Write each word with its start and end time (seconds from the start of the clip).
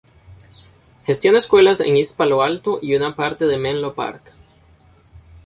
Gestiona 1.05 1.37
escuelas 1.37 1.79
en 1.79 1.95
East 1.95 2.17
Palo 2.17 2.41
Alto 2.41 2.79
y 2.81 2.95
una 2.95 3.15
parte 3.15 3.45
de 3.45 3.59
Menlo 3.59 3.93
Park. 3.93 4.33